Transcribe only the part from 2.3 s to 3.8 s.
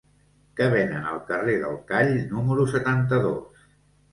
número setanta-dos?